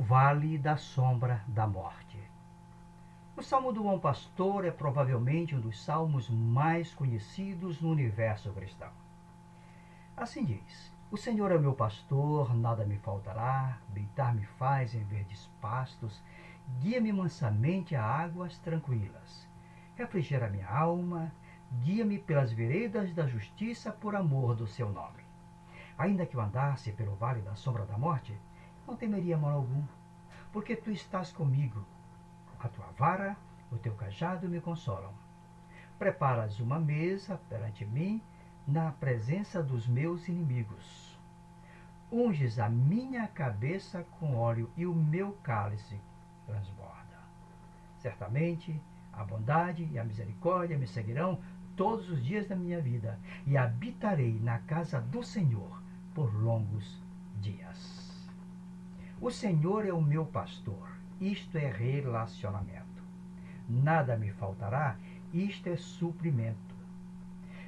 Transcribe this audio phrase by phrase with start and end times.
[0.00, 2.18] vale da sombra da morte.
[3.36, 8.90] O Salmo do Bom Pastor é provavelmente um dos salmos mais conhecidos no universo cristão.
[10.16, 16.22] Assim diz: O Senhor é meu pastor, nada me faltará, deitar-me faz em verdes pastos,
[16.80, 19.46] guia-me mansamente a águas tranquilas.
[19.96, 21.30] Refrigera minha alma,
[21.82, 25.22] guia-me pelas veredas da justiça por amor do seu nome.
[25.98, 28.34] Ainda que eu andasse pelo vale da sombra da morte,
[28.90, 29.84] não temeria mal algum,
[30.52, 31.86] porque tu estás comigo.
[32.58, 33.36] A tua vara,
[33.70, 35.14] o teu cajado me consolam.
[35.96, 38.20] Preparas uma mesa perante mim
[38.66, 41.16] na presença dos meus inimigos.
[42.10, 46.00] Unges a minha cabeça com óleo e o meu cálice
[46.44, 47.20] transborda.
[47.98, 51.38] Certamente a bondade e a misericórdia me seguirão
[51.76, 55.80] todos os dias da minha vida e habitarei na casa do Senhor
[56.12, 57.00] por longos
[57.40, 57.99] dias.
[59.20, 60.88] O Senhor é o meu pastor,
[61.20, 63.04] isto é relacionamento.
[63.68, 64.96] Nada me faltará,
[65.30, 66.74] isto é suprimento.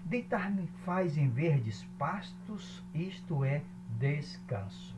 [0.02, 3.60] Deitar-me faz em verdes pastos, isto é
[3.98, 4.96] descanso.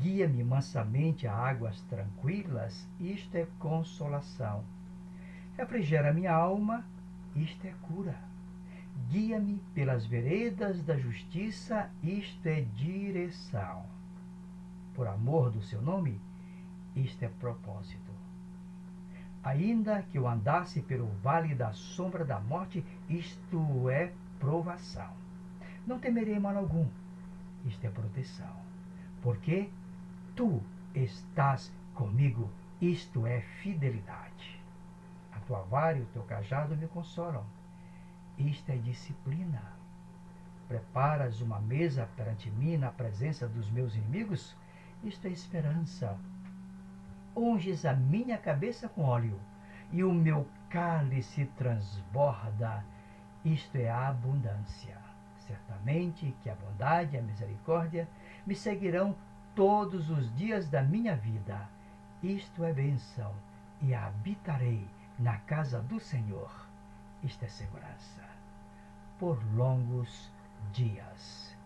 [0.00, 4.64] Guia-me mansamente a águas tranquilas, isto é consolação.
[5.56, 6.84] Refrigera minha alma,
[7.36, 8.18] isto é cura.
[9.08, 13.95] Guia-me pelas veredas da justiça, isto é direção.
[14.96, 16.18] Por amor do seu nome,
[16.94, 18.10] isto é propósito.
[19.44, 25.12] Ainda que eu andasse pelo vale da sombra da morte, isto é provação.
[25.86, 26.88] Não temerei mal algum,
[27.66, 28.56] isto é proteção.
[29.22, 29.68] Porque
[30.34, 30.62] tu
[30.94, 34.58] estás comigo, isto é fidelidade.
[35.30, 37.44] A tua vara e o teu cajado me consolam.
[38.38, 39.62] Isto é disciplina.
[40.66, 44.56] Preparas uma mesa perante mim na presença dos meus inimigos?
[45.06, 46.18] Isto é esperança.
[47.36, 49.38] Unges a minha cabeça com óleo
[49.92, 52.84] e o meu cálice transborda.
[53.44, 54.98] Isto é a abundância.
[55.46, 58.08] Certamente que a bondade e a misericórdia
[58.44, 59.14] me seguirão
[59.54, 61.68] todos os dias da minha vida.
[62.20, 63.32] Isto é bênção
[63.80, 64.88] e habitarei
[65.20, 66.50] na casa do Senhor.
[67.22, 68.24] Isto é segurança.
[69.20, 70.32] Por longos
[70.72, 71.56] dias.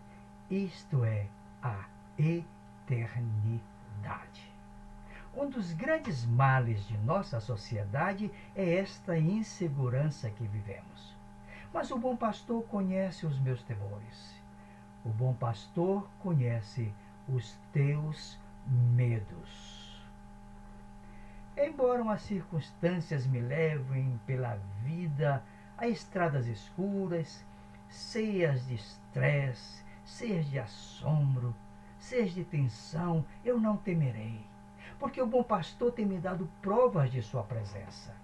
[0.47, 1.25] Isto é
[1.63, 1.85] a
[2.19, 2.60] eternidade.
[5.33, 11.15] Um dos grandes males de nossa sociedade é esta insegurança que vivemos.
[11.73, 14.35] Mas o bom pastor conhece os meus temores.
[15.05, 16.93] O bom pastor conhece
[17.29, 18.37] os teus
[18.67, 20.05] medos.
[21.57, 25.41] Embora as circunstâncias me levem pela vida
[25.77, 27.43] a estradas escuras,
[27.89, 31.55] cheias de estresse, cheias de assombro,
[32.01, 34.51] cheias de tensão, eu não temerei
[35.01, 38.15] porque o bom pastor tem me dado provas de sua presença.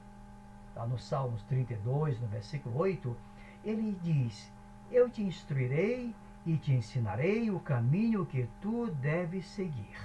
[0.75, 3.17] Lá no Salmos 32, no versículo 8,
[3.66, 4.53] ele diz:
[4.91, 6.13] Eu te instruirei
[6.45, 9.97] e te ensinarei o caminho que tu deves seguir.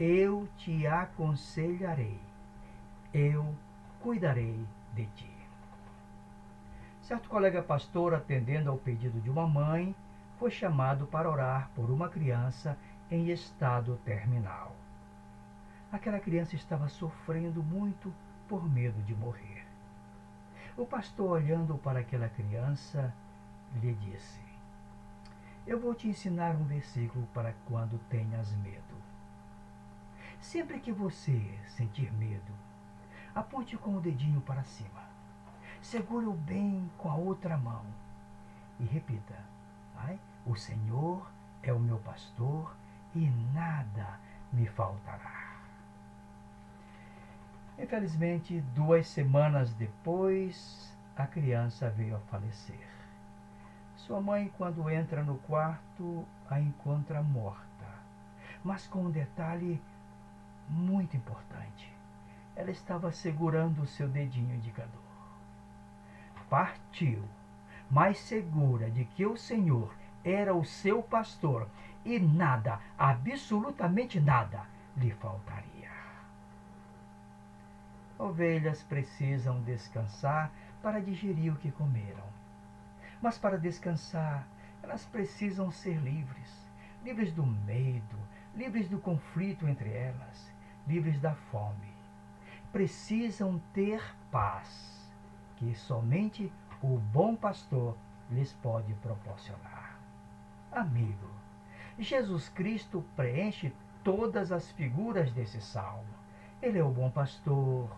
[0.00, 2.18] Eu te aconselharei,
[3.12, 3.54] eu
[4.00, 4.58] cuidarei
[4.94, 5.30] de ti.
[7.02, 9.94] Certo colega pastor, atendendo ao pedido de uma mãe,
[10.42, 12.76] foi chamado para orar por uma criança
[13.08, 14.74] em estado terminal.
[15.92, 18.12] Aquela criança estava sofrendo muito
[18.48, 19.64] por medo de morrer.
[20.76, 23.14] O pastor, olhando para aquela criança,
[23.80, 24.40] lhe disse:
[25.64, 28.96] Eu vou te ensinar um versículo para quando tenhas medo.
[30.40, 32.52] Sempre que você sentir medo,
[33.32, 35.04] aponte com o dedinho para cima.
[35.80, 37.86] Segure-o bem com a outra mão
[38.80, 39.52] e repita:
[40.52, 41.26] O Senhor
[41.62, 42.76] é o meu pastor
[43.14, 44.20] e nada
[44.52, 45.56] me faltará.
[47.78, 52.86] Infelizmente, duas semanas depois, a criança veio a falecer.
[53.96, 57.88] Sua mãe, quando entra no quarto, a encontra morta.
[58.62, 59.80] Mas com um detalhe
[60.68, 61.90] muito importante:
[62.54, 65.00] ela estava segurando o seu dedinho indicador.
[66.50, 67.24] Partiu,
[67.90, 71.68] mais segura de que o Senhor era o seu pastor
[72.04, 74.66] e nada, absolutamente nada,
[74.96, 75.90] lhe faltaria.
[78.18, 80.50] Ovelhas precisam descansar
[80.82, 82.24] para digerir o que comeram.
[83.20, 84.46] Mas para descansar,
[84.82, 86.62] elas precisam ser livres
[87.04, 88.16] livres do medo,
[88.54, 90.52] livres do conflito entre elas,
[90.86, 91.92] livres da fome.
[92.70, 95.10] Precisam ter paz,
[95.56, 97.96] que somente o bom pastor
[98.30, 99.81] lhes pode proporcionar.
[100.72, 101.28] Amigo,
[101.98, 103.72] Jesus Cristo preenche
[104.02, 106.14] todas as figuras desse salmo.
[106.62, 107.90] Ele é o bom pastor,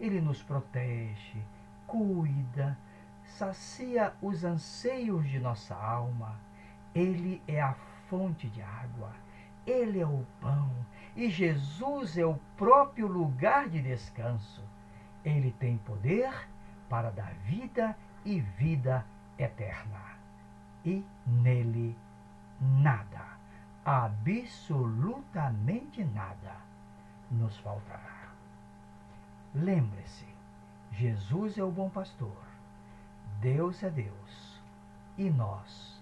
[0.00, 1.42] ele nos protege,
[1.86, 2.78] cuida,
[3.26, 6.40] sacia os anseios de nossa alma.
[6.94, 7.74] Ele é a
[8.08, 9.12] fonte de água,
[9.66, 10.70] ele é o pão
[11.14, 14.62] e Jesus é o próprio lugar de descanso.
[15.22, 16.32] Ele tem poder
[16.88, 17.94] para dar vida
[18.24, 19.04] e vida
[19.38, 20.00] eterna.
[20.84, 21.96] E nele
[22.60, 23.38] nada,
[23.84, 26.56] absolutamente nada,
[27.30, 28.28] nos faltará.
[29.54, 30.26] Lembre-se,
[30.92, 32.42] Jesus é o bom pastor,
[33.40, 34.60] Deus é Deus
[35.16, 36.00] e nós,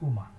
[0.00, 0.35] humanos.